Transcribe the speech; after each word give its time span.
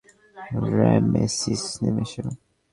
Ramesses, 0.75 1.63
নেমে 1.81 2.03
এসো! 2.07 2.23